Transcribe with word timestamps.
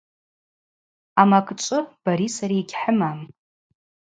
Амакӏчӏвы 1.21 1.79
бари 2.03 2.27
сари 2.35 2.57
йгьхӏымам. 2.61 3.19